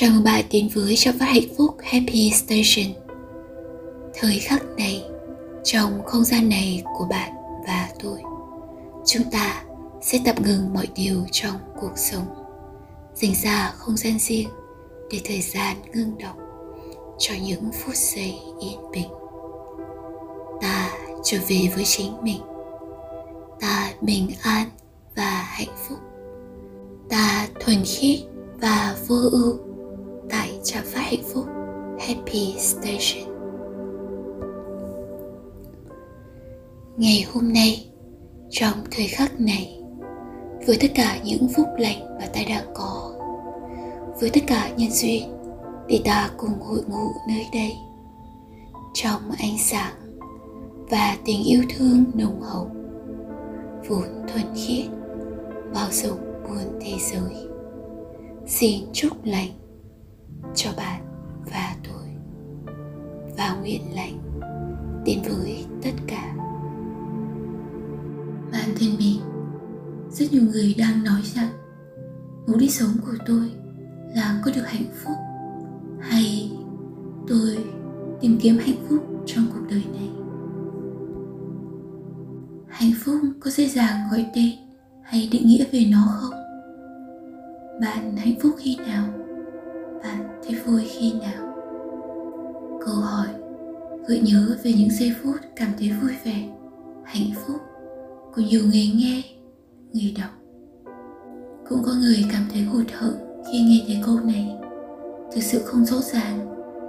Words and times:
Chào 0.00 0.10
mừng 0.14 0.24
bạn 0.24 0.44
đến 0.50 0.68
với 0.74 0.96
Trong 0.96 1.14
phát 1.18 1.26
hạnh 1.26 1.54
phúc 1.56 1.76
Happy 1.82 2.30
Station. 2.30 2.94
Thời 4.14 4.38
khắc 4.38 4.62
này, 4.76 5.04
trong 5.64 6.02
không 6.06 6.24
gian 6.24 6.48
này 6.48 6.82
của 6.98 7.06
bạn 7.10 7.30
và 7.66 7.88
tôi 8.02 8.22
Chúng 9.06 9.22
ta 9.30 9.62
sẽ 10.02 10.18
tạm 10.24 10.36
ngừng 10.42 10.74
mọi 10.74 10.88
điều 10.94 11.24
trong 11.32 11.54
cuộc 11.80 11.92
sống. 11.96 12.24
Dành 13.14 13.34
ra 13.42 13.72
không 13.76 13.96
gian 13.96 14.18
riêng 14.18 14.48
để 15.10 15.20
thời 15.24 15.40
gian 15.40 15.76
ngưng 15.94 16.18
động 16.18 16.38
Cho 17.18 17.34
những 17.42 17.70
phút 17.72 17.94
giây 17.94 18.34
yên 18.60 18.90
bình. 18.92 19.08
Ta 20.60 20.92
trở 21.24 21.38
về 21.48 21.68
với 21.74 21.84
chính 21.84 22.12
mình. 22.22 22.40
Ta 23.60 23.92
bình 24.00 24.30
an 24.42 24.66
và 25.16 25.44
hạnh 25.48 25.76
phúc. 25.88 25.98
Ta 27.08 27.48
thuần 27.60 27.82
khiết 27.84 28.20
và 28.60 28.96
vô 29.08 29.16
ưu 29.32 29.69
trả 30.62 30.74
trạm 30.74 30.84
phát 30.84 31.00
hạnh 31.00 31.22
phúc 31.34 31.44
Happy 32.00 32.54
Station. 32.58 33.36
Ngày 36.96 37.26
hôm 37.32 37.52
nay, 37.52 37.86
trong 38.50 38.74
thời 38.90 39.06
khắc 39.06 39.40
này, 39.40 39.80
với 40.66 40.78
tất 40.80 40.86
cả 40.94 41.18
những 41.24 41.48
phúc 41.56 41.66
lành 41.78 42.18
mà 42.18 42.26
ta 42.34 42.40
đang 42.48 42.64
có, 42.74 43.12
với 44.20 44.30
tất 44.30 44.40
cả 44.46 44.70
nhân 44.76 44.90
duyên 44.90 45.22
để 45.88 46.00
ta 46.04 46.30
cùng 46.36 46.60
hội 46.60 46.82
ngụ 46.88 47.08
nơi 47.28 47.46
đây, 47.52 47.72
trong 48.94 49.30
ánh 49.38 49.58
sáng 49.58 49.94
và 50.90 51.16
tình 51.24 51.44
yêu 51.44 51.62
thương 51.76 52.04
nồng 52.14 52.40
hậu, 52.42 52.70
vốn 53.88 54.08
thuần 54.28 54.54
khiết, 54.56 54.86
bao 55.74 55.88
dung 55.90 56.18
buồn 56.42 56.80
thế 56.80 56.92
giới. 56.98 57.48
Xin 58.46 58.84
chúc 58.92 59.12
lành 59.24 59.59
cho 60.54 60.70
bạn 60.76 61.02
và 61.52 61.76
tôi. 61.88 62.08
Và 63.36 63.56
nguyện 63.60 63.94
lành 63.94 64.18
đến 65.04 65.18
với 65.22 65.64
tất 65.82 65.90
cả. 66.06 66.34
Bạn 68.52 68.70
thân 68.80 68.88
mình 68.98 69.20
rất 70.10 70.32
nhiều 70.32 70.42
người 70.42 70.74
đang 70.78 71.04
nói 71.04 71.20
rằng 71.22 71.48
mục 72.46 72.56
đích 72.56 72.72
sống 72.72 72.92
của 73.06 73.16
tôi 73.26 73.52
là 74.14 74.40
có 74.44 74.50
được 74.54 74.66
hạnh 74.66 74.90
phúc. 75.04 75.14
Hay 76.00 76.52
tôi 77.28 77.64
tìm 78.20 78.38
kiếm 78.40 78.58
hạnh 78.58 78.86
phúc 78.88 79.22
trong 79.26 79.46
cuộc 79.54 79.60
đời 79.70 79.84
này? 79.92 80.10
Hạnh 82.68 82.92
phúc 83.04 83.20
có 83.40 83.50
dễ 83.50 83.68
dàng 83.68 84.08
gọi 84.10 84.26
tên 84.34 84.50
hay 85.02 85.28
định 85.32 85.46
nghĩa 85.46 85.64
về 85.72 85.84
nó 85.90 86.06
không? 86.20 86.40
Bạn 87.80 88.16
hạnh 88.16 88.34
phúc 88.42 88.52
khi 88.58 88.76
nào? 88.76 89.19
Bạn 90.02 90.40
thấy 90.44 90.60
vui 90.66 90.84
khi 90.88 91.12
nào? 91.12 91.54
Câu 92.86 92.94
hỏi, 92.94 93.26
gợi 94.06 94.20
nhớ 94.24 94.56
về 94.62 94.72
những 94.72 94.90
giây 94.90 95.14
phút 95.22 95.36
cảm 95.56 95.68
thấy 95.78 95.92
vui 96.02 96.12
vẻ, 96.24 96.48
hạnh 97.04 97.30
phúc 97.34 97.56
của 98.34 98.42
nhiều 98.42 98.60
người 98.62 98.92
nghe, 98.94 99.22
người 99.92 100.14
đọc. 100.18 100.30
Cũng 101.68 101.82
có 101.86 101.92
người 101.92 102.26
cảm 102.32 102.42
thấy 102.52 102.62
hụt 102.62 102.86
hẫng 102.92 103.42
khi 103.52 103.60
nghe 103.60 103.84
thấy 103.86 104.02
câu 104.06 104.16
này. 104.24 104.56
Thực 105.32 105.42
sự 105.42 105.62
không 105.64 105.84
rõ 105.84 105.96
ràng 106.00 106.46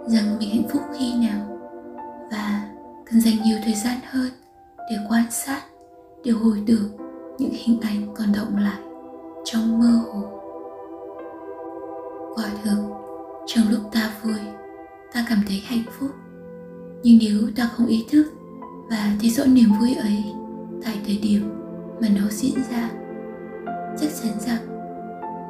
rằng 0.07 0.37
mình 0.39 0.49
hạnh 0.49 0.69
phúc 0.69 0.81
khi 0.99 1.13
nào 1.27 1.59
và 2.31 2.69
cần 3.05 3.21
dành 3.21 3.35
nhiều 3.43 3.57
thời 3.63 3.73
gian 3.73 3.97
hơn 4.09 4.29
để 4.89 4.97
quan 5.09 5.23
sát, 5.31 5.61
để 6.23 6.31
hồi 6.31 6.63
tưởng 6.67 6.89
những 7.37 7.51
hình 7.53 7.79
ảnh 7.81 8.13
còn 8.15 8.27
động 8.35 8.57
lại 8.57 8.79
trong 9.45 9.79
mơ 9.79 10.03
hồ. 10.13 10.21
Quả 12.35 12.45
thực 12.63 13.00
trong 13.47 13.69
lúc 13.69 13.81
ta 13.91 14.13
vui, 14.23 14.39
ta 15.13 15.25
cảm 15.29 15.41
thấy 15.47 15.61
hạnh 15.65 15.83
phúc. 15.99 16.09
Nhưng 17.03 17.19
nếu 17.21 17.39
ta 17.55 17.69
không 17.75 17.87
ý 17.87 18.05
thức 18.11 18.25
và 18.89 19.15
thấy 19.21 19.29
rõ 19.29 19.45
niềm 19.45 19.69
vui 19.79 19.93
ấy, 19.93 20.23
tại 20.83 20.99
thời 21.05 21.17
điểm 21.23 21.49
mà 22.01 22.07
nó 22.09 22.27
diễn 22.29 22.55
ra, 22.71 22.89
chắc 23.99 24.09
chắn 24.23 24.31
rằng 24.39 24.67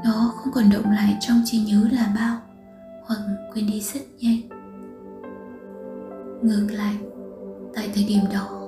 nó 0.06 0.34
không 0.36 0.54
còn 0.54 0.70
động 0.70 0.92
lại 0.92 1.18
trong 1.20 1.42
trí 1.46 1.58
nhớ 1.58 1.88
là 1.92 2.14
bao, 2.16 2.38
hoặc 3.06 3.20
quên 3.54 3.68
đi 3.68 3.82
rất 3.82 4.02
nhanh. 4.20 4.42
Ngược 6.42 6.68
lại, 6.72 6.96
tại 7.74 7.90
thời 7.96 8.04
điểm 8.04 8.24
đó, 8.34 8.68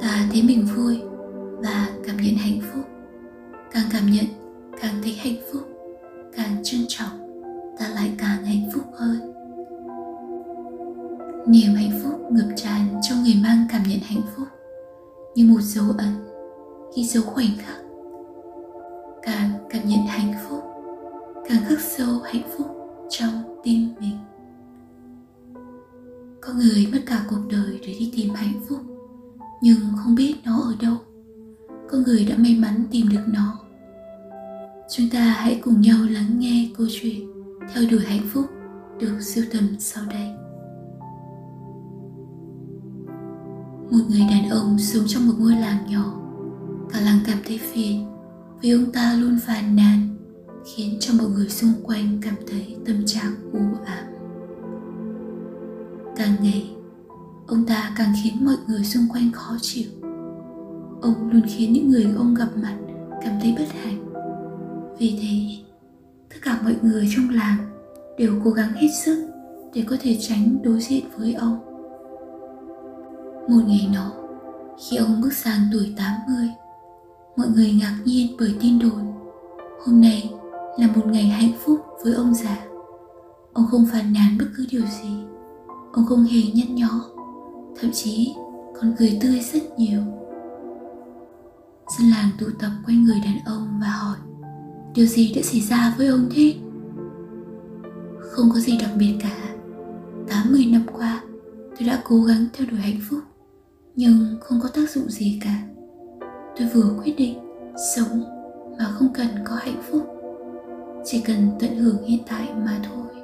ta 0.00 0.26
thấy 0.32 0.42
mình 0.42 0.66
vui 0.76 1.00
và 1.58 1.88
cảm 2.06 2.16
nhận 2.16 2.34
hạnh 2.34 2.60
phúc. 2.60 2.84
Càng 3.72 3.86
cảm 3.92 4.06
nhận, 4.10 4.26
càng 4.80 4.94
thấy 5.02 5.12
hạnh 5.12 5.36
phúc, 5.52 5.62
càng 6.36 6.56
trân 6.64 6.80
trọng 6.88 7.25
ta 7.78 7.88
lại 7.88 8.12
càng 8.18 8.44
hạnh 8.44 8.70
phúc 8.74 8.84
hơn. 8.94 9.32
Niềm 11.46 11.74
hạnh 11.74 12.00
phúc 12.02 12.20
ngập 12.30 12.48
tràn 12.56 13.00
trong 13.02 13.22
người 13.22 13.34
mang 13.42 13.66
cảm 13.70 13.82
nhận 13.88 14.00
hạnh 14.02 14.22
phúc, 14.36 14.46
như 15.34 15.44
một 15.44 15.60
dấu 15.60 15.84
ấn 15.98 16.26
ghi 16.96 17.04
dấu 17.04 17.22
khoảnh 17.24 17.56
khắc. 17.58 17.76
Càng 19.22 19.50
cảm 19.70 19.88
nhận 19.88 20.06
hạnh 20.06 20.34
phúc, 20.48 20.62
càng 21.48 21.64
khắc 21.68 21.80
sâu 21.80 22.20
hạnh 22.24 22.42
phúc 22.56 22.66
trong 23.10 23.60
tim 23.64 23.88
mình. 24.00 24.18
Có 26.40 26.52
người 26.52 26.88
mất 26.92 26.98
cả 27.06 27.26
cuộc 27.30 27.40
đời 27.50 27.80
để 27.86 27.94
đi 27.98 28.12
tìm 28.16 28.34
hạnh 28.34 28.60
phúc, 28.68 28.78
nhưng 29.62 29.78
không 29.96 30.14
biết 30.14 30.34
nó 30.44 30.60
ở 30.60 30.74
đâu. 30.80 30.96
Có 31.90 31.98
người 32.06 32.24
đã 32.24 32.36
may 32.38 32.54
mắn 32.54 32.84
tìm 32.90 33.08
được 33.08 33.24
nó. 33.26 33.58
Chúng 34.90 35.06
ta 35.12 35.20
hãy 35.20 35.60
cùng 35.64 35.80
nhau 35.80 35.98
lắng 36.10 36.38
nghe 36.38 36.68
câu 36.78 36.86
chuyện 37.00 37.35
theo 37.74 37.84
đuổi 37.90 38.00
hạnh 38.06 38.28
phúc 38.32 38.46
được 39.00 39.20
siêu 39.20 39.44
tầm 39.52 39.68
sau 39.78 40.04
đây. 40.10 40.28
Một 43.90 44.04
người 44.08 44.26
đàn 44.30 44.48
ông 44.50 44.78
sống 44.78 45.04
trong 45.06 45.26
một 45.26 45.34
ngôi 45.38 45.52
làng 45.52 45.86
nhỏ, 45.90 46.20
cả 46.92 47.00
làng 47.00 47.18
cảm 47.26 47.38
thấy 47.46 47.58
phiền 47.58 48.06
vì 48.60 48.70
ông 48.70 48.92
ta 48.92 49.14
luôn 49.14 49.38
phàn 49.46 49.76
nàn, 49.76 50.16
khiến 50.64 50.96
cho 51.00 51.14
mọi 51.18 51.26
người 51.26 51.48
xung 51.48 51.72
quanh 51.82 52.18
cảm 52.22 52.34
thấy 52.46 52.76
tâm 52.86 53.06
trạng 53.06 53.34
u 53.52 53.60
ám. 53.84 54.04
Càng 56.16 56.36
ngày, 56.40 56.70
ông 57.46 57.66
ta 57.66 57.94
càng 57.98 58.12
khiến 58.22 58.44
mọi 58.44 58.56
người 58.68 58.84
xung 58.84 59.08
quanh 59.12 59.32
khó 59.32 59.56
chịu. 59.60 59.88
Ông 61.02 61.30
luôn 61.30 61.42
khiến 61.46 61.72
những 61.72 61.90
người 61.90 62.06
ông 62.16 62.34
gặp 62.34 62.48
mặt 62.62 62.76
cảm 63.24 63.34
thấy 63.42 63.54
bất 63.58 63.66
hạnh. 63.82 64.12
Vì 64.98 65.18
thế 65.22 65.65
tất 66.28 66.36
cả 66.42 66.58
mọi 66.64 66.76
người 66.82 67.08
trong 67.16 67.30
làng 67.30 67.56
đều 68.18 68.32
cố 68.44 68.50
gắng 68.50 68.72
hết 68.72 68.88
sức 69.04 69.28
để 69.74 69.84
có 69.86 69.96
thể 70.00 70.18
tránh 70.20 70.58
đối 70.62 70.80
diện 70.80 71.04
với 71.16 71.34
ông. 71.34 71.58
Một 73.48 73.62
ngày 73.66 73.88
nọ, 73.94 74.12
khi 74.78 74.96
ông 74.96 75.20
bước 75.20 75.32
sang 75.32 75.60
tuổi 75.72 75.94
80, 75.96 76.48
mọi 77.36 77.48
người 77.54 77.72
ngạc 77.80 77.96
nhiên 78.04 78.36
bởi 78.38 78.54
tin 78.60 78.78
đồn 78.78 79.12
hôm 79.86 80.00
nay 80.00 80.30
là 80.78 80.86
một 80.86 81.06
ngày 81.06 81.24
hạnh 81.24 81.52
phúc 81.64 81.80
với 82.04 82.14
ông 82.14 82.34
già. 82.34 82.66
Ông 83.52 83.66
không 83.70 83.86
phàn 83.92 84.12
nàn 84.12 84.38
bất 84.38 84.46
cứ 84.56 84.66
điều 84.70 84.82
gì, 84.82 85.24
ông 85.92 86.06
không 86.06 86.24
hề 86.24 86.42
nhăn 86.54 86.74
nhó, 86.74 87.00
thậm 87.80 87.90
chí 87.92 88.34
còn 88.80 88.94
cười 88.98 89.18
tươi 89.22 89.40
rất 89.52 89.78
nhiều. 89.78 90.00
Dân 91.98 92.10
làng 92.10 92.30
tụ 92.38 92.46
tập 92.58 92.70
quanh 92.86 93.04
người 93.04 93.20
đàn 93.24 93.38
ông 93.44 93.78
và 93.80 93.86
hỏi 93.86 94.16
Điều 94.96 95.06
gì 95.06 95.32
đã 95.36 95.42
xảy 95.42 95.60
ra 95.60 95.94
với 95.98 96.06
ông 96.06 96.28
thế? 96.30 96.54
Không 98.20 98.50
có 98.54 98.58
gì 98.58 98.78
đặc 98.80 98.90
biệt 98.98 99.14
cả. 99.20 99.54
80 100.28 100.66
năm 100.72 100.86
qua, 100.92 101.22
tôi 101.78 101.88
đã 101.88 102.02
cố 102.04 102.22
gắng 102.22 102.46
theo 102.52 102.66
đuổi 102.70 102.80
hạnh 102.80 103.00
phúc, 103.10 103.20
Nhưng 103.96 104.36
không 104.40 104.60
có 104.62 104.68
tác 104.68 104.90
dụng 104.90 105.10
gì 105.10 105.40
cả. 105.44 105.62
Tôi 106.58 106.68
vừa 106.74 106.94
quyết 107.02 107.14
định 107.16 107.38
sống 107.94 108.24
mà 108.78 108.84
không 108.84 109.08
cần 109.14 109.26
có 109.44 109.54
hạnh 109.54 109.82
phúc. 109.90 110.06
Chỉ 111.04 111.20
cần 111.20 111.50
tận 111.60 111.76
hưởng 111.76 112.02
hiện 112.02 112.22
tại 112.28 112.48
mà 112.64 112.80
thôi. 112.82 113.22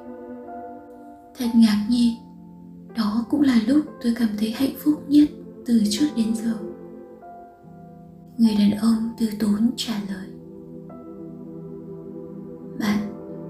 Thật 1.38 1.48
ngạc 1.54 1.86
nhiên, 1.90 2.14
Đó 2.96 3.24
cũng 3.30 3.40
là 3.42 3.60
lúc 3.66 3.86
tôi 4.02 4.14
cảm 4.18 4.28
thấy 4.38 4.50
hạnh 4.50 4.74
phúc 4.78 5.02
nhất 5.08 5.28
từ 5.66 5.82
trước 5.90 6.06
đến 6.16 6.34
giờ. 6.34 6.54
Người 8.38 8.54
đàn 8.58 8.70
ông 8.70 9.10
từ 9.18 9.26
tốn 9.40 9.70
trả 9.76 9.94
lời. 10.08 10.31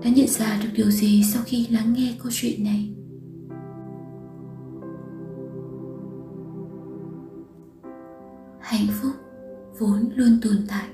Đã 0.05 0.11
nhận 0.11 0.29
ra 0.29 0.61
được 0.63 0.69
điều 0.73 0.91
gì 0.91 1.23
sau 1.33 1.43
khi 1.47 1.67
lắng 1.71 1.95
nghe 1.97 2.15
câu 2.23 2.33
chuyện 2.35 2.65
này. 2.65 2.89
Hạnh 8.61 8.87
phúc 9.01 9.13
vốn 9.79 10.11
luôn 10.15 10.39
tồn 10.43 10.57
tại, 10.69 10.89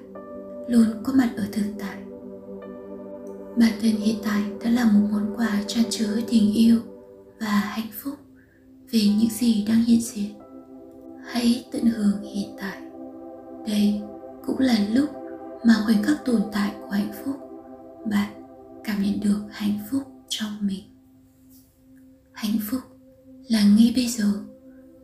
luôn 0.69 0.87
có 1.05 1.12
mặt 1.12 1.31
ở 1.37 1.44
thực 1.52 1.66
tại. 1.78 1.96
Bản 3.56 3.72
thân 3.82 3.93
hiện 3.93 4.16
tại 4.25 4.43
đã 4.64 4.70
là 4.70 4.84
một 4.84 5.08
món 5.12 5.37
quà 5.37 5.62
tràn 5.66 5.84
chứa 5.90 6.20
tình 6.28 6.52
yêu 6.55 6.78
và 7.40 7.46
hạnh 7.46 7.90
phúc 8.02 8.14
về 8.90 9.00
những 9.20 9.31
gì 9.31 9.64
đang 9.69 9.84
hiện 9.84 10.00
diện. 10.00 10.34
Hãy 11.25 11.64
tận 11.72 11.84
hưởng 11.84 12.22
hiện 12.22 12.56
tại. 12.60 12.82
Đây 13.66 14.02
cũng 14.46 14.58
là 14.58 14.76
lúc 14.94 15.08
mà 15.64 15.75
khoảnh 15.84 16.02
khắc 16.02 16.25
tồn 16.25 16.40
tại 16.52 16.72
của 16.81 16.90
hạnh 16.90 17.12
phúc. 17.25 17.37
Bạn 18.10 18.38
cảm 18.88 19.02
nhận 19.02 19.20
được 19.20 19.40
hạnh 19.50 19.79
phúc 19.90 20.02
trong 20.29 20.58
mình. 20.61 20.85
Hạnh 22.32 22.58
phúc 22.70 22.81
là 23.49 23.62
ngay 23.62 23.93
bây 23.96 24.06
giờ 24.06 24.32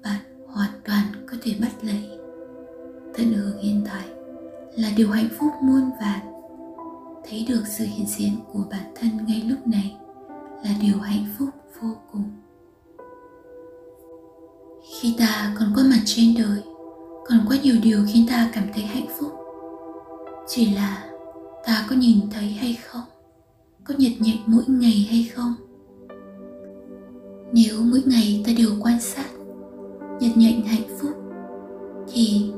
bạn 0.03 0.21
hoàn 0.47 0.71
toàn 0.85 1.27
có 1.27 1.37
thể 1.43 1.57
bắt 1.61 1.71
lấy. 1.83 2.19
Tận 3.17 3.33
hưởng 3.33 3.63
hiện 3.63 3.85
tại 3.87 4.09
là 4.77 4.93
điều 4.97 5.11
hạnh 5.11 5.29
phúc 5.39 5.51
muôn 5.63 5.91
vàn. 6.01 6.21
Thấy 7.29 7.47
được 7.49 7.63
sự 7.67 7.85
hiện 7.85 8.07
diện 8.07 8.37
của 8.53 8.65
bản 8.71 8.93
thân 8.95 9.11
ngay 9.27 9.43
lúc 9.49 9.67
này 9.67 9.97
là 10.65 10.71
điều 10.81 10.99
hạnh 10.99 11.27
phúc 11.39 11.49
vô 11.81 11.97
cùng. 12.13 12.31
Khi 15.01 15.15
ta 15.19 15.55
còn 15.59 15.73
có 15.77 15.83
mặt 15.83 16.03
trên 16.05 16.35
đời, 16.39 16.63
còn 17.27 17.47
có 17.49 17.57
nhiều 17.63 17.77
điều 17.83 18.07
khiến 18.13 18.27
ta 18.29 18.51
cảm 18.53 18.65
thấy 18.75 18.83
hạnh 18.83 19.07
phúc, 19.19 19.33
chỉ 20.49 20.75
là 20.75 21.11
ta 21.67 21.87
có 21.91 21.97
nhìn 21.97 22.21
thấy 22.31 22.49
hay 22.51 22.79
không? 22.89 23.14
Có 23.85 23.95
nhật 23.99 24.13
nhạnh 24.21 24.37
mỗi 24.47 24.65
ngày 24.69 25.07
hay 25.11 25.31
không? 25.35 25.55
Nếu 27.53 27.77
mỗi 27.81 28.03
ngày 28.07 28.43
ta 28.47 28.53
đều 28.59 28.71
quan 28.81 29.01
sát, 29.01 29.27
nhật 30.21 30.37
nhạnh 30.37 30.63
hạnh 30.67 30.99
phúc, 31.01 31.11
thì 32.13 32.51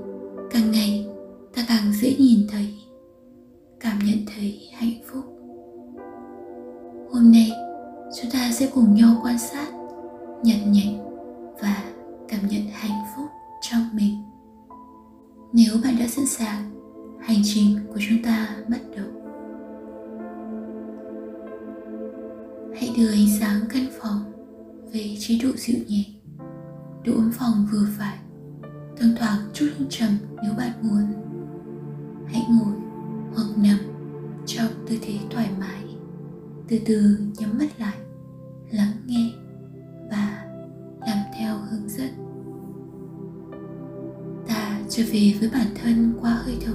về 45.16 45.32
với 45.40 45.48
bản 45.52 45.66
thân 45.82 46.12
qua 46.20 46.30
hơi 46.30 46.56
thở. 46.66 46.72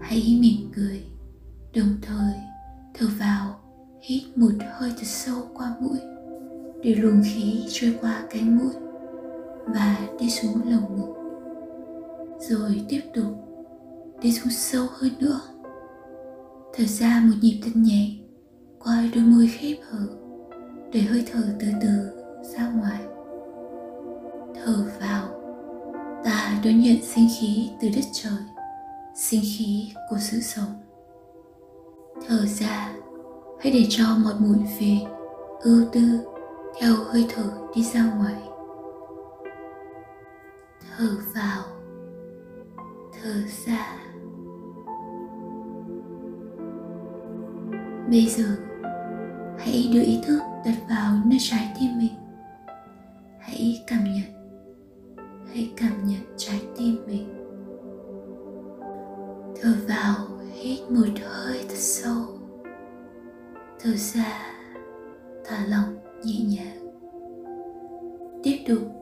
Hãy 0.00 0.38
mỉm 0.40 0.70
cười, 0.76 1.04
đồng 1.74 1.94
thời 2.02 2.34
thở 2.94 3.06
vào, 3.18 3.60
hít 4.00 4.22
một 4.38 4.52
hơi 4.78 4.90
thật 4.90 5.06
sâu 5.06 5.36
qua 5.54 5.74
mũi, 5.80 5.98
để 6.82 6.94
luồng 6.94 7.22
khí 7.24 7.64
trôi 7.68 7.94
qua 8.00 8.22
cánh 8.30 8.58
mũi 8.58 8.72
và 9.66 9.98
đi 10.20 10.30
xuống 10.30 10.60
lồng 10.70 10.96
ngực. 10.96 11.14
Rồi 12.40 12.84
tiếp 12.88 13.00
tục, 13.14 13.26
đi 14.22 14.32
xuống 14.32 14.52
sâu 14.52 14.86
hơn 14.92 15.10
nữa. 15.20 15.40
Thở 16.74 16.84
ra 16.84 17.22
một 17.26 17.34
nhịp 17.40 17.60
thật 17.64 17.72
nhẹ 17.74 18.10
qua 18.78 19.04
đôi 19.14 19.24
môi 19.24 19.46
khép 19.46 19.76
hở, 19.90 20.06
để 20.92 21.00
hơi 21.00 21.24
thở 21.32 21.42
từ 21.60 21.66
từ 21.82 21.88
ra 22.42 22.68
ngoài. 22.68 23.00
Thở 24.54 24.84
vào 25.00 25.37
ta 26.24 26.60
đón 26.64 26.80
nhận 26.80 27.02
sinh 27.02 27.28
khí 27.40 27.70
từ 27.80 27.88
đất 27.88 28.04
trời, 28.12 28.42
sinh 29.14 29.42
khí 29.42 29.92
của 30.10 30.18
sự 30.18 30.40
sống 30.40 30.88
thở 32.28 32.46
ra, 32.46 32.92
hãy 33.60 33.72
để 33.72 33.86
cho 33.88 34.04
mọi 34.24 34.34
bụi 34.38 34.58
phiền 34.78 35.08
ưu 35.60 35.84
tư, 35.92 36.20
theo 36.80 36.94
hơi 36.94 37.26
thở 37.34 37.50
đi 37.74 37.82
ra 37.82 38.04
ngoài. 38.04 38.34
Thở 40.96 41.08
vào, 41.34 41.62
thở 43.22 43.34
ra. 43.66 43.96
Bây 48.10 48.26
giờ, 48.26 48.56
hãy 49.58 49.90
đưa 49.94 50.02
ý 50.02 50.20
thức 50.26 50.40
đặt 50.64 50.76
vào 50.88 51.14
nơi 51.24 51.38
trái 51.40 51.74
tim 51.80 51.98
mình. 51.98 52.14
Hãy 53.40 53.84
cảm 53.86 54.04
nhận 54.04 54.37
hãy 55.52 55.72
cảm 55.76 55.92
nhận 56.06 56.20
trái 56.36 56.62
tim 56.76 56.96
mình. 57.06 57.34
Thở 59.62 59.74
vào 59.88 60.28
hít 60.52 60.90
một 60.90 61.08
hơi 61.24 61.64
thật 61.68 61.76
sâu. 61.76 62.24
Thở 63.80 63.90
ra, 63.96 64.52
thả 65.44 65.66
lỏng 65.66 65.96
nhẹ 66.24 66.40
nhàng. 66.48 66.78
Tiếp 68.42 68.58
tục. 68.68 68.97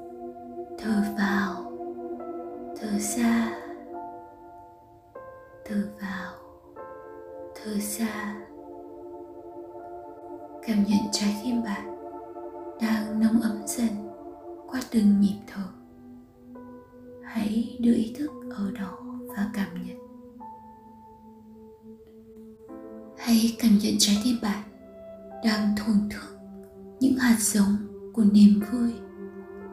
Những 27.16 27.24
hạt 27.24 27.36
giống 27.40 27.76
của 28.12 28.24
niềm 28.24 28.60
vui, 28.72 28.92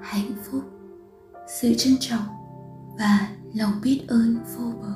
hạnh 0.01 0.31
phúc, 0.43 0.63
sự 1.61 1.73
trân 1.77 1.93
trọng 1.99 2.25
và 2.99 3.29
lòng 3.53 3.71
biết 3.83 4.05
ơn 4.07 4.37
vô 4.57 4.71
bờ. 4.81 4.93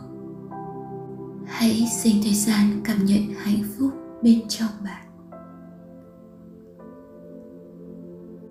Hãy 1.46 1.86
dành 2.04 2.14
thời 2.24 2.34
gian 2.34 2.82
cảm 2.84 3.06
nhận 3.06 3.22
hạnh 3.38 3.64
phúc 3.78 3.92
bên 4.22 4.42
trong 4.48 4.70
bạn. 4.84 5.08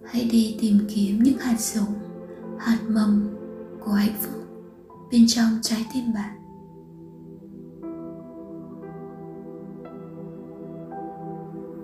Hãy 0.04 0.28
đi 0.32 0.56
tìm 0.60 0.78
kiếm 0.94 1.22
những 1.22 1.38
hạt 1.38 1.56
giống, 1.60 1.94
hạt 2.58 2.78
mầm 2.88 3.28
của 3.84 3.93
hạnh 3.93 4.16
phúc 4.20 4.43
bên 5.12 5.25
trong 5.28 5.58
trái 5.62 5.87
tim 5.94 6.04
bạn. 6.14 6.37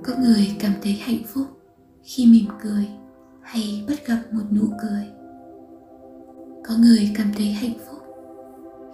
Có 0.04 0.12
người 0.20 0.56
cảm 0.60 0.72
thấy 0.82 0.92
hạnh 0.92 1.22
phúc 1.34 1.46
khi 2.02 2.26
mỉm 2.26 2.46
cười 2.62 2.88
hay 3.40 3.84
bắt 3.88 4.06
gặp 4.06 4.22
một 4.32 4.42
nụ 4.50 4.62
cười. 4.82 5.06
Có 6.64 6.74
người 6.78 7.12
cảm 7.16 7.32
thấy 7.36 7.46
hạnh 7.46 7.78
phúc 7.86 7.98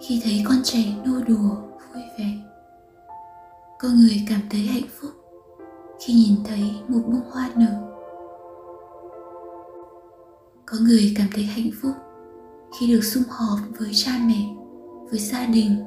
khi 0.01 0.21
thấy 0.23 0.43
con 0.45 0.57
trẻ 0.63 0.83
nô 1.05 1.13
đùa, 1.27 1.55
vui 1.93 2.03
vẻ. 2.19 2.37
Có 3.79 3.87
người 3.87 4.25
cảm 4.29 4.41
thấy 4.49 4.61
hạnh 4.61 4.89
phúc 5.01 5.11
khi 5.99 6.13
nhìn 6.13 6.35
thấy 6.43 6.71
một 6.87 7.01
bông 7.05 7.31
hoa 7.31 7.49
nở. 7.55 7.89
Có 10.65 10.77
người 10.81 11.13
cảm 11.17 11.27
thấy 11.33 11.43
hạnh 11.43 11.69
phúc 11.81 11.91
khi 12.79 12.87
được 12.93 13.03
sum 13.03 13.23
họp 13.29 13.59
với 13.79 13.91
cha 13.93 14.11
mẹ, 14.27 14.55
với 15.11 15.19
gia 15.19 15.45
đình, 15.45 15.83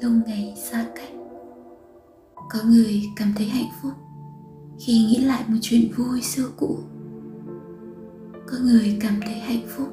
lâu 0.00 0.12
ngày 0.26 0.54
xa 0.70 0.86
cách. 0.94 1.10
Có 2.34 2.58
người 2.64 3.02
cảm 3.16 3.32
thấy 3.36 3.46
hạnh 3.46 3.70
phúc 3.82 3.92
khi 4.78 4.92
nghĩ 4.92 5.16
lại 5.18 5.44
một 5.48 5.58
chuyện 5.62 5.90
vui 5.96 6.22
xưa 6.22 6.50
cũ, 6.56 6.78
có 8.46 8.56
người 8.62 8.98
cảm 9.00 9.20
thấy 9.24 9.34
hạnh 9.34 9.66
phúc 9.68 9.88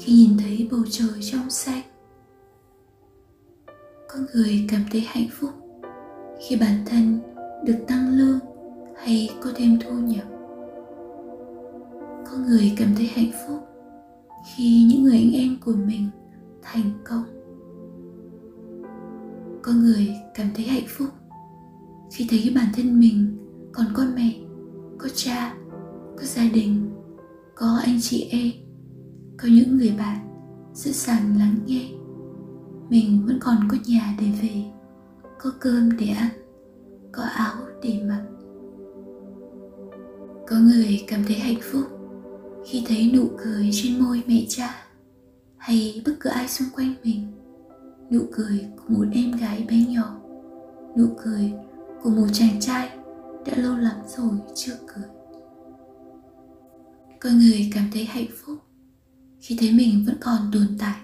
khi 0.00 0.12
nhìn 0.12 0.38
thấy 0.38 0.68
bầu 0.70 0.80
trời 0.90 1.22
trong 1.22 1.50
xanh. 1.50 1.82
Có 4.08 4.18
người 4.34 4.66
cảm 4.68 4.80
thấy 4.92 5.00
hạnh 5.00 5.28
phúc 5.32 5.50
khi 6.40 6.56
bản 6.56 6.84
thân 6.86 7.20
được 7.64 7.78
tăng 7.86 8.18
lương 8.18 8.38
hay 8.96 9.30
có 9.42 9.50
thêm 9.56 9.78
thu 9.80 9.92
nhập. 9.98 10.24
Có 12.30 12.38
người 12.48 12.72
cảm 12.76 12.88
thấy 12.96 13.06
hạnh 13.06 13.30
phúc 13.46 13.58
khi 14.56 14.86
những 14.92 15.02
người 15.02 15.16
anh 15.16 15.32
em 15.32 15.56
của 15.64 15.74
mình 15.86 16.08
thành 16.62 16.90
công. 17.04 17.24
Có 19.62 19.72
người 19.72 20.14
cảm 20.34 20.46
thấy 20.54 20.64
hạnh 20.64 20.86
phúc 20.88 21.08
khi 22.12 22.26
thấy 22.30 22.52
bản 22.54 22.66
thân 22.76 23.00
mình 23.00 23.47
còn 23.72 23.86
con 23.94 24.14
mẹ, 24.14 24.40
có 24.98 25.08
cha, 25.14 25.54
có 26.16 26.24
gia 26.24 26.44
đình, 26.54 26.90
có 27.54 27.80
anh 27.84 27.98
chị 28.00 28.28
em, 28.30 28.50
có 29.36 29.48
những 29.48 29.76
người 29.76 29.94
bạn 29.98 30.18
sẵn 30.74 30.92
sàng 30.92 31.38
lắng 31.38 31.54
nghe. 31.66 31.88
Mình 32.90 33.24
vẫn 33.26 33.38
còn 33.40 33.56
có 33.70 33.76
nhà 33.86 34.16
để 34.20 34.26
về, 34.42 34.64
có 35.38 35.52
cơm 35.60 35.96
để 35.96 36.06
ăn, 36.06 36.28
có 37.12 37.22
áo 37.22 37.56
để 37.82 38.02
mặc. 38.08 38.24
Có 40.48 40.56
người 40.56 41.04
cảm 41.06 41.24
thấy 41.26 41.36
hạnh 41.36 41.60
phúc 41.72 41.84
khi 42.66 42.84
thấy 42.88 43.12
nụ 43.14 43.24
cười 43.38 43.70
trên 43.72 43.98
môi 43.98 44.22
mẹ 44.26 44.44
cha 44.48 44.74
hay 45.56 46.02
bất 46.06 46.12
cứ 46.20 46.30
ai 46.30 46.48
xung 46.48 46.68
quanh 46.76 46.94
mình. 47.04 47.32
Nụ 48.10 48.20
cười 48.32 48.66
của 48.76 48.94
một 48.94 49.04
em 49.12 49.32
gái 49.32 49.66
bé 49.70 49.84
nhỏ, 49.88 50.20
nụ 50.96 51.06
cười 51.24 51.52
của 52.02 52.10
một 52.10 52.26
chàng 52.32 52.60
trai 52.60 52.97
đã 53.46 53.52
lâu 53.56 53.76
lắm 53.76 53.96
rồi 54.06 54.30
chưa 54.54 54.76
cười 54.86 55.04
con 57.20 57.38
người 57.38 57.70
cảm 57.74 57.90
thấy 57.92 58.04
hạnh 58.04 58.26
phúc 58.44 58.58
khi 59.40 59.56
thấy 59.60 59.72
mình 59.72 60.04
vẫn 60.06 60.16
còn 60.20 60.50
tồn 60.52 60.76
tại, 60.78 60.96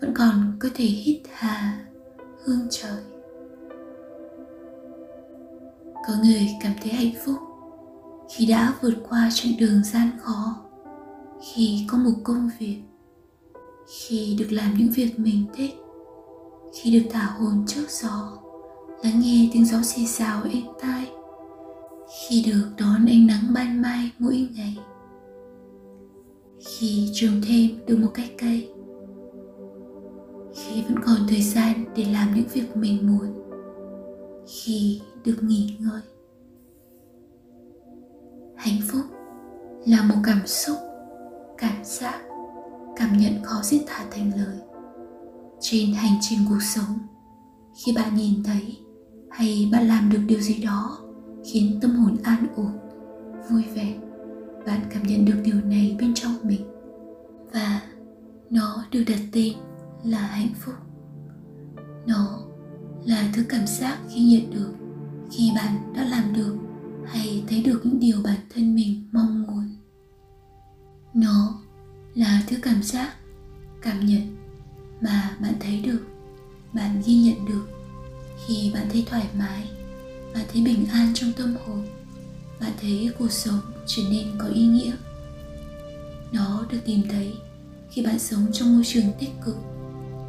vẫn 0.00 0.14
còn 0.14 0.56
có 0.60 0.68
thể 0.74 0.84
hít 0.84 1.20
hà 1.32 1.84
hương 2.44 2.66
trời. 2.70 3.02
Có 5.94 6.14
người 6.22 6.48
cảm 6.62 6.72
thấy 6.82 6.92
hạnh 6.92 7.12
phúc 7.24 7.36
khi 8.30 8.46
đã 8.46 8.74
vượt 8.80 8.94
qua 9.08 9.30
chặng 9.34 9.52
đường 9.58 9.84
gian 9.84 10.10
khó, 10.20 10.56
khi 11.42 11.84
có 11.88 11.98
một 11.98 12.14
công 12.24 12.50
việc, 12.58 12.82
khi 13.88 14.36
được 14.38 14.48
làm 14.52 14.74
những 14.78 14.88
việc 14.88 15.18
mình 15.18 15.46
thích, 15.54 15.74
khi 16.74 17.00
được 17.00 17.08
thả 17.10 17.24
hồn 17.24 17.64
trước 17.66 17.86
gió, 17.88 18.38
lắng 19.02 19.20
nghe 19.20 19.48
tiếng 19.52 19.64
gió 19.64 19.82
xì 19.82 20.06
xào 20.06 20.42
êm 20.42 20.64
tai 20.80 21.19
khi 22.10 22.44
được 22.46 22.66
đón 22.78 23.06
ánh 23.06 23.26
nắng 23.26 23.54
ban 23.54 23.82
mai 23.82 24.10
mỗi 24.18 24.48
ngày, 24.56 24.78
khi 26.58 27.10
trồng 27.12 27.40
thêm 27.48 27.86
được 27.86 27.96
một 27.96 28.10
cái 28.14 28.34
cây, 28.38 28.72
khi 30.54 30.82
vẫn 30.82 30.98
còn 31.04 31.16
thời 31.28 31.42
gian 31.42 31.84
để 31.96 32.04
làm 32.12 32.34
những 32.34 32.48
việc 32.52 32.76
mình 32.76 33.06
muốn, 33.06 33.26
khi 34.46 35.00
được 35.24 35.42
nghỉ 35.42 35.76
ngơi. 35.80 36.00
Hạnh 38.56 38.80
phúc 38.88 39.02
là 39.86 40.02
một 40.02 40.20
cảm 40.24 40.46
xúc, 40.46 40.76
cảm 41.58 41.84
giác, 41.84 42.22
cảm 42.96 43.18
nhận 43.18 43.42
khó 43.42 43.62
diễn 43.62 43.86
tả 43.86 44.04
thành 44.10 44.30
lời 44.36 44.56
trên 45.60 45.92
hành 45.92 46.18
trình 46.20 46.38
cuộc 46.48 46.62
sống. 46.62 46.98
Khi 47.74 47.92
bạn 47.96 48.14
nhìn 48.14 48.42
thấy 48.44 48.78
hay 49.30 49.68
bạn 49.72 49.88
làm 49.88 50.10
được 50.10 50.20
điều 50.26 50.40
gì 50.40 50.62
đó 50.62 50.98
khiến 51.52 51.78
tâm 51.80 51.96
hồn 51.96 52.16
an 52.22 52.46
ổn, 52.56 52.72
vui 53.50 53.62
vẻ. 53.74 53.98
Bạn 54.66 54.80
cảm 54.90 55.02
nhận 55.02 55.24
được 55.24 55.40
điều 55.44 55.60
này 55.60 55.96
bên 56.00 56.14
trong 56.14 56.36
mình 56.42 56.64
và 57.52 57.82
nó 58.50 58.84
được 58.90 59.04
đặt 59.06 59.20
tên 59.32 59.52
là 60.04 60.18
hạnh 60.18 60.54
phúc. 60.60 60.74
Nó 62.06 62.38
là 63.04 63.30
thứ 63.34 63.42
cảm 63.48 63.66
giác 63.66 63.98
khi 64.10 64.20
nhận 64.20 64.50
được, 64.50 64.74
khi 65.30 65.52
bạn 65.54 65.92
đã 65.96 66.04
làm 66.04 66.32
được 66.32 66.56
hay 67.06 67.44
thấy 67.48 67.62
được 67.62 67.80
những 67.84 68.00
điều 68.00 68.16
bản 68.24 68.38
thân 68.54 68.74
mình 68.74 69.08
mong 69.12 69.42
muốn. 69.42 69.76
Nó 71.14 71.60
là 72.14 72.42
thứ 72.46 72.56
cảm 72.62 72.82
giác, 72.82 73.14
cảm 73.82 74.06
nhận 74.06 74.36
mà 75.00 75.36
bạn 75.40 75.54
thấy 75.60 75.80
được, 75.80 76.06
bạn 76.72 77.02
ghi 77.06 77.14
nhận 77.14 77.46
được 77.46 77.68
khi 78.46 78.70
bạn 78.74 78.86
thấy 78.92 79.06
thoải 79.10 79.26
mái 79.38 79.79
bạn 80.34 80.44
thấy 80.52 80.62
bình 80.62 80.86
an 80.92 81.12
trong 81.14 81.32
tâm 81.32 81.56
hồn 81.66 81.86
bạn 82.60 82.72
thấy 82.80 83.10
cuộc 83.18 83.32
sống 83.32 83.60
trở 83.86 84.02
nên 84.10 84.26
có 84.38 84.46
ý 84.46 84.66
nghĩa. 84.66 84.92
Nó 86.32 86.64
được 86.70 86.80
tìm 86.84 87.02
thấy 87.10 87.34
khi 87.90 88.02
bạn 88.02 88.18
sống 88.18 88.46
trong 88.52 88.74
môi 88.74 88.84
trường 88.84 89.12
tích 89.20 89.30
cực 89.44 89.56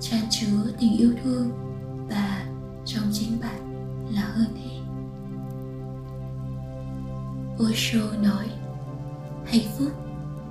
tràn 0.01 0.21
chứa 0.29 0.71
tình 0.79 0.97
yêu 0.97 1.11
thương, 1.23 1.51
và 2.09 2.45
trong 2.85 3.03
chính 3.13 3.39
bạn 3.39 3.61
là 4.13 4.21
hơn 4.21 4.55
hết. 4.55 4.79
Osho 7.63 8.17
nói, 8.23 8.45
hạnh 9.45 9.71
phúc 9.77 9.91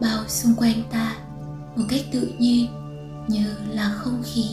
bao 0.01 0.29
xung 0.29 0.55
quanh 0.55 0.83
ta 0.91 1.17
một 1.77 1.85
cách 1.89 2.01
tự 2.13 2.33
nhiên 2.39 2.67
như 3.29 3.55
là 3.69 3.91
không 3.91 4.23
khí, 4.25 4.45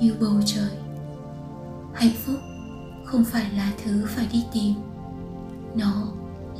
như 0.00 0.14
bầu 0.20 0.40
trời. 0.46 0.70
Hạnh 1.94 2.14
phúc 2.24 2.36
không 3.10 3.24
phải 3.24 3.50
là 3.56 3.72
thứ 3.84 4.06
phải 4.06 4.28
đi 4.32 4.44
tìm. 4.52 4.74
Nó 5.74 6.08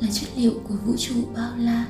là 0.01 0.07
chất 0.11 0.29
liệu 0.35 0.53
của 0.67 0.75
vũ 0.85 0.93
trụ 0.97 1.15
bao 1.35 1.51
la. 1.57 1.87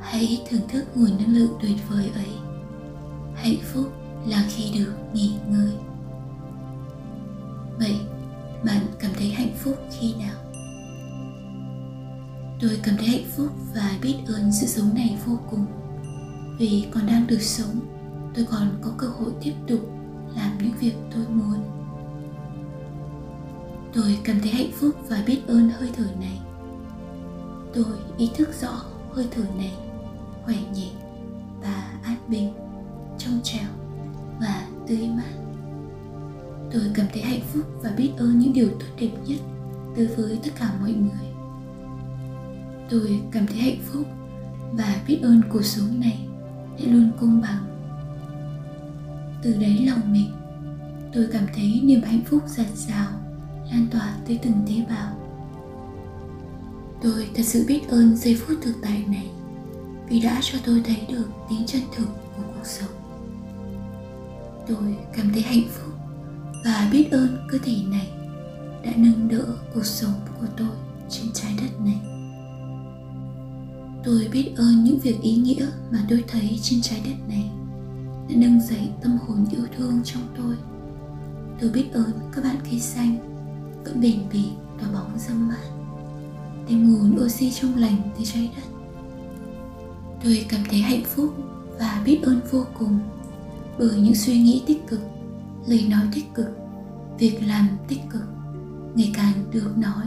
Hãy 0.00 0.42
thưởng 0.48 0.68
thức 0.68 0.84
nguồn 0.94 1.10
năng 1.18 1.36
lượng 1.36 1.52
tuyệt 1.62 1.76
vời 1.88 2.10
ấy. 2.14 2.30
Hạnh 3.34 3.56
phúc 3.72 3.92
là 4.26 4.44
khi 4.48 4.78
được 4.78 4.94
nghỉ 5.12 5.32
ngơi. 5.48 5.72
Vậy, 7.78 7.96
bạn 8.64 8.86
cảm 8.98 9.10
thấy 9.18 9.30
hạnh 9.30 9.54
phúc 9.58 9.74
khi 9.98 10.14
nào? 10.14 10.36
Tôi 12.60 12.80
cảm 12.82 12.96
thấy 12.96 13.08
hạnh 13.08 13.30
phúc 13.36 13.48
và 13.74 13.98
biết 14.02 14.14
ơn 14.26 14.52
sự 14.52 14.66
sống 14.66 14.94
này 14.94 15.18
vô 15.26 15.38
cùng. 15.50 15.66
Vì 16.58 16.86
còn 16.94 17.06
đang 17.06 17.26
được 17.26 17.42
sống, 17.42 17.80
tôi 18.34 18.46
còn 18.50 18.78
có 18.82 18.90
cơ 18.98 19.06
hội 19.06 19.32
tiếp 19.42 19.54
tục 19.68 19.80
làm 20.36 20.58
những 20.58 20.72
việc 20.80 20.94
tôi 21.14 21.24
muốn 21.28 21.73
tôi 23.94 24.18
cảm 24.24 24.40
thấy 24.40 24.50
hạnh 24.50 24.70
phúc 24.72 24.94
và 25.08 25.22
biết 25.26 25.40
ơn 25.46 25.70
hơi 25.70 25.90
thở 25.96 26.06
này. 26.20 26.40
Tôi 27.74 27.84
ý 28.18 28.30
thức 28.36 28.48
rõ 28.60 28.82
hơi 29.12 29.28
thở 29.30 29.42
này 29.58 29.72
khỏe 30.44 30.56
nhẹ 30.74 30.88
và 31.62 31.98
an 32.02 32.16
bình 32.28 32.52
trong 33.18 33.40
trẻo 33.42 33.68
và 34.40 34.66
tươi 34.88 35.08
mát. 35.08 35.32
Tôi 36.72 36.82
cảm 36.94 37.06
thấy 37.12 37.22
hạnh 37.22 37.40
phúc 37.52 37.62
và 37.82 37.90
biết 37.96 38.10
ơn 38.16 38.38
những 38.38 38.52
điều 38.52 38.68
tốt 38.68 38.86
đẹp 39.00 39.10
nhất 39.26 39.38
đối 39.96 40.06
với 40.06 40.38
tất 40.44 40.50
cả 40.58 40.72
mọi 40.80 40.92
người. 40.92 41.28
Tôi 42.90 43.20
cảm 43.30 43.46
thấy 43.46 43.56
hạnh 43.56 43.80
phúc 43.92 44.06
và 44.72 45.02
biết 45.08 45.18
ơn 45.22 45.40
cuộc 45.52 45.64
sống 45.64 46.00
này 46.00 46.28
đã 46.78 46.84
luôn 46.92 47.10
công 47.20 47.40
bằng. 47.40 47.64
Từ 49.42 49.52
đáy 49.52 49.86
lòng 49.86 50.12
mình, 50.12 50.30
tôi 51.12 51.28
cảm 51.32 51.46
thấy 51.54 51.80
niềm 51.84 52.02
hạnh 52.02 52.20
phúc 52.30 52.42
dạt 52.46 52.68
rào 52.74 53.23
lan 53.70 53.86
tỏa 53.90 54.16
tới 54.26 54.38
từng 54.42 54.54
tế 54.66 54.74
bào. 54.88 55.16
Tôi 57.02 57.28
thật 57.34 57.42
sự 57.42 57.64
biết 57.68 57.88
ơn 57.88 58.16
giây 58.16 58.36
phút 58.40 58.58
thực 58.62 58.74
tại 58.82 59.04
này 59.08 59.30
vì 60.08 60.20
đã 60.20 60.40
cho 60.42 60.58
tôi 60.66 60.82
thấy 60.84 61.06
được 61.08 61.28
tính 61.50 61.62
chân 61.66 61.82
thực 61.96 62.06
của 62.36 62.42
cuộc 62.54 62.66
sống. 62.66 62.90
Tôi 64.68 64.96
cảm 65.16 65.32
thấy 65.32 65.42
hạnh 65.42 65.68
phúc 65.70 65.94
và 66.64 66.88
biết 66.92 67.10
ơn 67.10 67.46
cơ 67.50 67.58
thể 67.64 67.76
này 67.86 68.08
đã 68.84 68.92
nâng 68.96 69.28
đỡ 69.28 69.46
cuộc 69.74 69.84
sống 69.84 70.12
của 70.40 70.46
tôi 70.56 70.76
trên 71.08 71.26
trái 71.34 71.52
đất 71.60 71.80
này. 71.80 72.00
Tôi 74.04 74.28
biết 74.32 74.52
ơn 74.56 74.84
những 74.84 74.98
việc 74.98 75.20
ý 75.22 75.36
nghĩa 75.36 75.66
mà 75.90 76.06
tôi 76.08 76.24
thấy 76.28 76.58
trên 76.62 76.80
trái 76.82 77.02
đất 77.04 77.28
này 77.28 77.50
đã 78.28 78.34
nâng 78.36 78.60
dậy 78.60 78.88
tâm 79.02 79.18
hồn 79.26 79.46
yêu 79.50 79.66
thương 79.76 80.00
trong 80.04 80.22
tôi. 80.36 80.56
Tôi 81.60 81.70
biết 81.70 81.92
ơn 81.92 82.10
các 82.32 82.44
bạn 82.44 82.56
cây 82.70 82.80
xanh 82.80 83.33
vẫn 83.84 84.00
bền 84.00 84.18
bỉ 84.32 84.44
tỏa 84.80 84.90
bóng 84.92 85.18
râm 85.18 85.48
mát. 85.48 85.68
Đem 86.68 86.92
nguồn 86.92 87.24
oxy 87.24 87.50
trong 87.50 87.76
lành 87.76 87.96
từ 88.18 88.24
trái 88.24 88.50
đất. 88.56 88.62
Tôi 90.24 90.46
cảm 90.48 90.60
thấy 90.70 90.80
hạnh 90.80 91.04
phúc 91.04 91.34
và 91.78 92.02
biết 92.04 92.20
ơn 92.22 92.40
vô 92.50 92.64
cùng 92.78 92.98
bởi 93.78 94.00
những 94.00 94.14
suy 94.14 94.38
nghĩ 94.38 94.62
tích 94.66 94.86
cực, 94.86 95.00
lời 95.66 95.86
nói 95.90 96.02
tích 96.14 96.34
cực, 96.34 96.46
việc 97.18 97.38
làm 97.46 97.68
tích 97.88 98.00
cực, 98.10 98.22
ngày 98.94 99.12
càng 99.14 99.32
được 99.52 99.78
nói, 99.78 100.06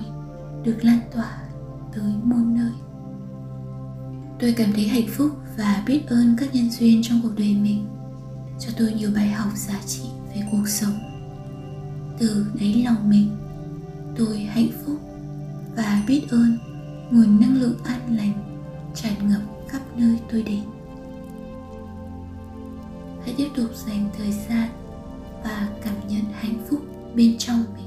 được 0.63 0.77
lan 0.81 1.00
tỏa 1.15 1.38
tới 1.96 2.13
muôn 2.24 2.55
nơi. 2.55 2.72
Tôi 4.39 4.53
cảm 4.57 4.74
thấy 4.74 4.88
hạnh 4.88 5.07
phúc 5.07 5.31
và 5.57 5.84
biết 5.88 6.07
ơn 6.07 6.36
các 6.39 6.55
nhân 6.55 6.69
duyên 6.72 7.01
trong 7.03 7.19
cuộc 7.24 7.31
đời 7.38 7.57
mình, 7.62 7.88
cho 8.60 8.69
tôi 8.77 8.93
nhiều 8.93 9.10
bài 9.15 9.29
học 9.29 9.50
giá 9.55 9.79
trị 9.86 10.03
về 10.36 10.43
cuộc 10.51 10.67
sống. 10.67 11.00
Từ 12.19 12.46
đáy 12.60 12.84
lòng 12.86 13.10
mình 13.10 13.29
tôi 14.18 14.38
hạnh 14.40 14.70
phúc 14.86 15.00
và 15.76 16.04
biết 16.08 16.22
ơn 16.30 16.58
nguồn 17.12 17.42
năng 17.42 17.62
lượng 17.62 17.78
an 17.84 18.18
lành 18.18 18.34
tràn 18.96 19.30
ngập 19.30 19.42
khắp 19.68 19.82
nơi 19.98 20.20
tôi 20.32 20.44
đến. 20.44 20.64
Hãy 23.24 23.34
tiếp 23.38 23.48
tục 23.56 23.70
dành 23.88 24.10
thời 24.18 24.32
gian 24.32 24.70
và 25.44 25.70
cảm 25.84 25.96
nhận 26.08 26.24
hạnh 26.34 26.66
phúc 26.70 26.80
bên 27.16 27.38
trong 27.38 27.64
mình. 27.76 27.87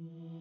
Mm-hmm. 0.00 0.35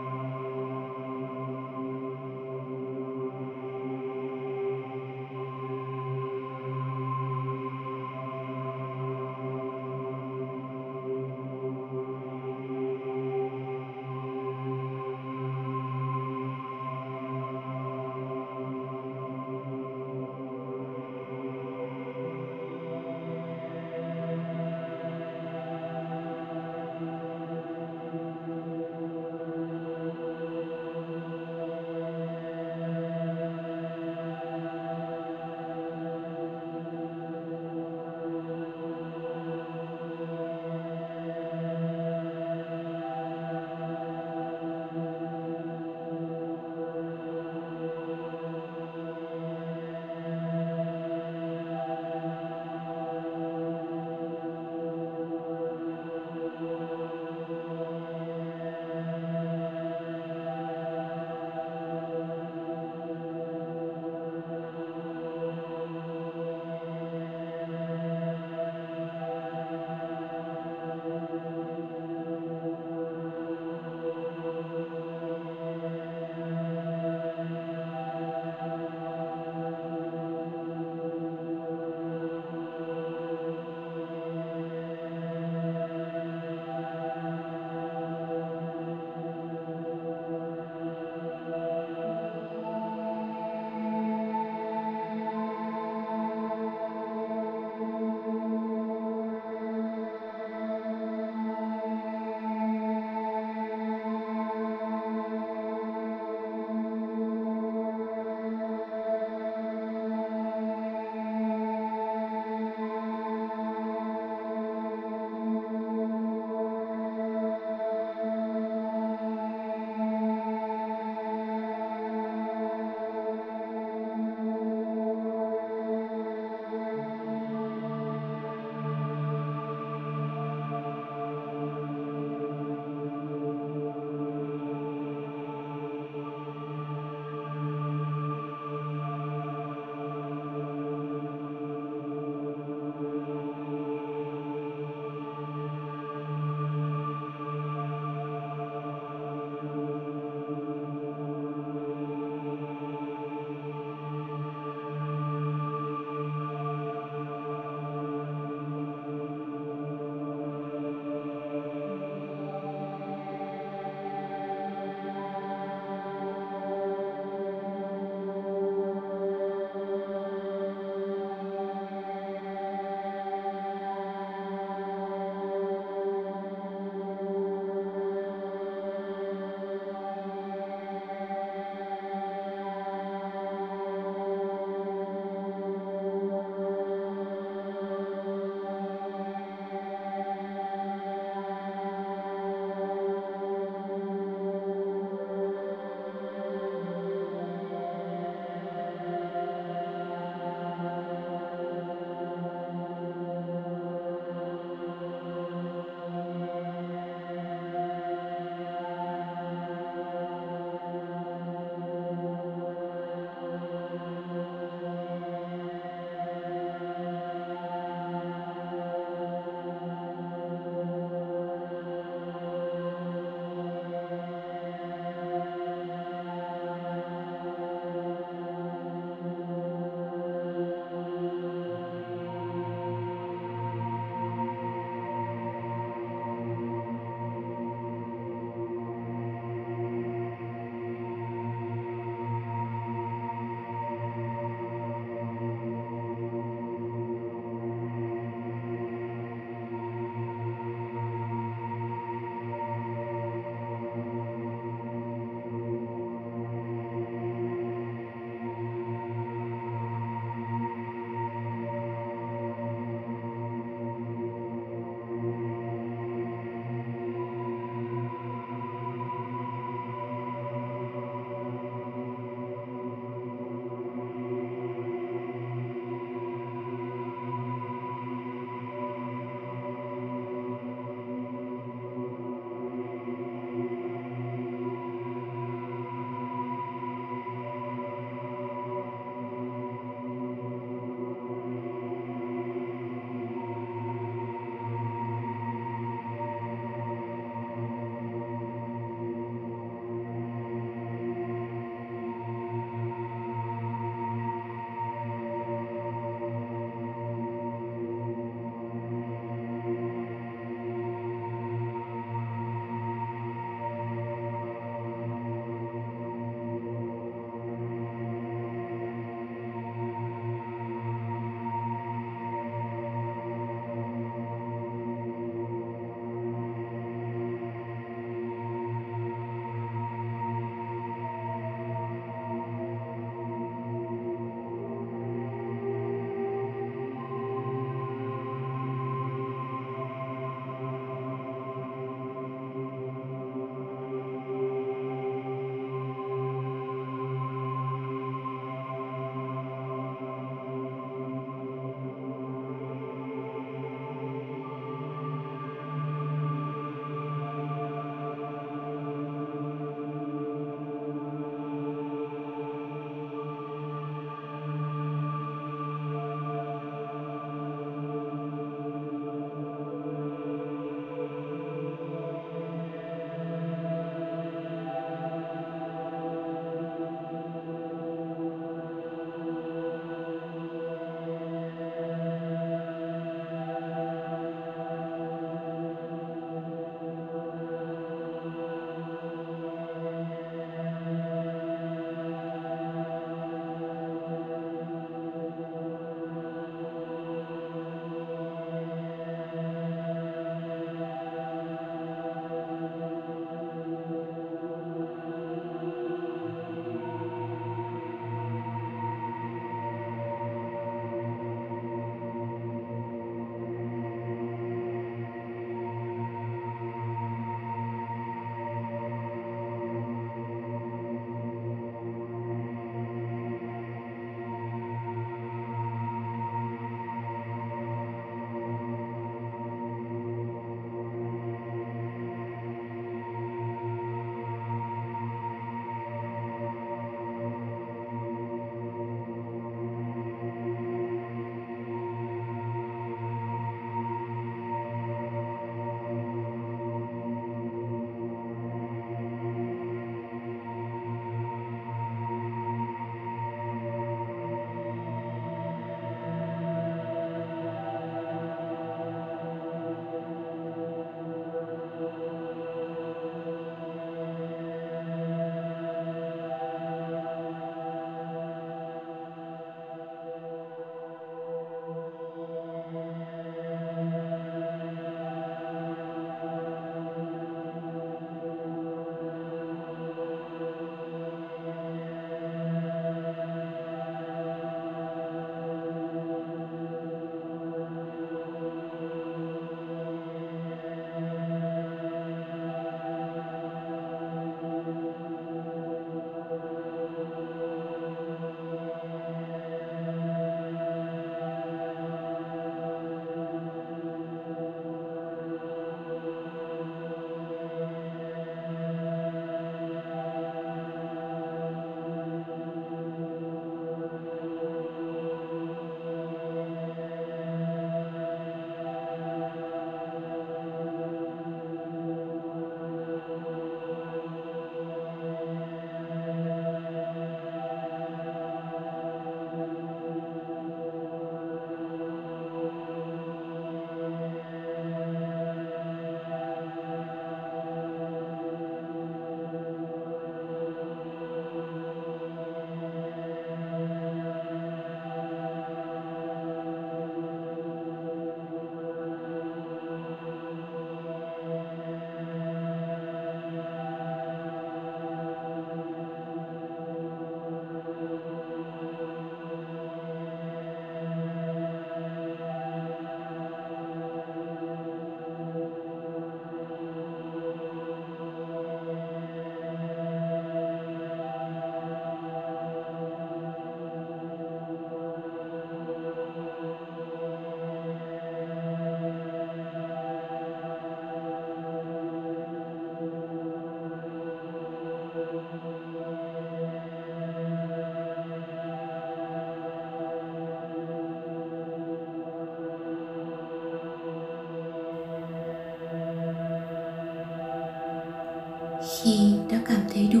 khi 598.82 599.12
đã 599.30 599.40
cảm 599.46 599.60
thấy 599.72 599.88
đủ. 599.92 600.00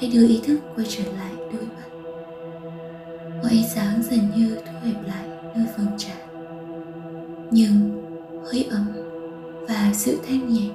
Hãy 0.00 0.10
đưa 0.14 0.28
ý 0.28 0.40
thức 0.44 0.58
quay 0.76 0.86
trở 0.90 1.04
lại 1.04 1.32
đôi 1.38 1.62
mắt. 1.62 1.88
Mọi 3.42 3.50
ánh 3.50 3.68
sáng 3.74 4.02
dần 4.10 4.20
như 4.36 4.56
thu 4.66 4.72
hẹp 4.82 5.06
lại 5.06 5.24
nơi 5.54 5.66
vầng 5.76 5.98
trán 5.98 6.16
nhưng 7.50 8.02
hơi 8.52 8.66
ấm 8.70 8.92
và 9.68 9.90
sự 9.94 10.18
thanh 10.26 10.54
nhẹ 10.54 10.68